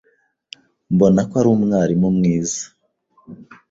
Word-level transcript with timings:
Mbona 0.93 1.21
ko 1.29 1.33
ari 1.39 1.49
umwarimu 1.55 2.07
mwiza. 2.17 2.61